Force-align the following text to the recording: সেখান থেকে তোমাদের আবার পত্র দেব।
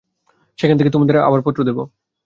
সেখান 0.59 0.75
থেকে 0.77 0.91
তোমাদের 0.91 1.15
আবার 1.19 1.41
পত্র 1.41 1.59
দেব। 1.63 1.77